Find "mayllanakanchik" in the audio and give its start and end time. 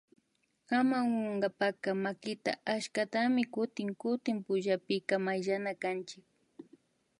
5.25-6.25